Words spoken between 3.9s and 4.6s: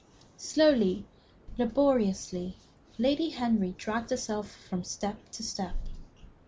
herself